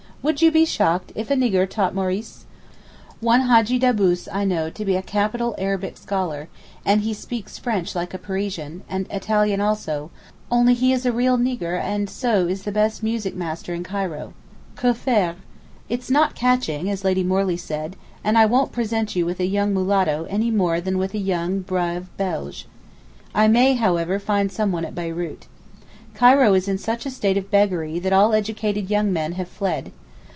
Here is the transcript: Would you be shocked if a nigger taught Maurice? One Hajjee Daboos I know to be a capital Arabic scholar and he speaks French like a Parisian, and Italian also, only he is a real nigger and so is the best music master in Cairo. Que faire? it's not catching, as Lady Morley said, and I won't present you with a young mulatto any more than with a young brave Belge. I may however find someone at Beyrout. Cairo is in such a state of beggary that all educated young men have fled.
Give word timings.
Would 0.23 0.39
you 0.39 0.51
be 0.51 0.65
shocked 0.65 1.11
if 1.15 1.31
a 1.31 1.35
nigger 1.35 1.67
taught 1.67 1.95
Maurice? 1.95 2.45
One 3.21 3.41
Hajjee 3.49 3.79
Daboos 3.81 4.27
I 4.31 4.45
know 4.45 4.69
to 4.69 4.85
be 4.85 4.95
a 4.95 5.01
capital 5.01 5.55
Arabic 5.57 5.97
scholar 5.97 6.47
and 6.85 7.01
he 7.01 7.11
speaks 7.11 7.57
French 7.57 7.95
like 7.95 8.13
a 8.13 8.19
Parisian, 8.19 8.83
and 8.87 9.07
Italian 9.09 9.59
also, 9.59 10.11
only 10.51 10.75
he 10.75 10.93
is 10.93 11.07
a 11.07 11.11
real 11.11 11.39
nigger 11.39 11.81
and 11.81 12.07
so 12.07 12.45
is 12.47 12.61
the 12.61 12.71
best 12.71 13.01
music 13.01 13.33
master 13.33 13.73
in 13.73 13.81
Cairo. 13.83 14.33
Que 14.77 14.93
faire? 14.93 15.37
it's 15.89 16.11
not 16.11 16.35
catching, 16.35 16.87
as 16.87 17.03
Lady 17.03 17.23
Morley 17.23 17.57
said, 17.57 17.95
and 18.23 18.37
I 18.37 18.45
won't 18.45 18.71
present 18.71 19.15
you 19.15 19.25
with 19.25 19.39
a 19.39 19.47
young 19.47 19.73
mulatto 19.73 20.27
any 20.29 20.51
more 20.51 20.79
than 20.79 20.99
with 20.99 21.15
a 21.15 21.17
young 21.17 21.61
brave 21.61 22.15
Belge. 22.17 22.67
I 23.33 23.47
may 23.47 23.73
however 23.73 24.19
find 24.19 24.51
someone 24.51 24.85
at 24.85 24.93
Beyrout. 24.93 25.47
Cairo 26.13 26.53
is 26.53 26.67
in 26.67 26.77
such 26.77 27.07
a 27.07 27.09
state 27.09 27.37
of 27.37 27.49
beggary 27.49 27.97
that 27.97 28.13
all 28.13 28.35
educated 28.35 28.87
young 28.91 29.11
men 29.11 29.31
have 29.31 29.47
fled. 29.47 29.91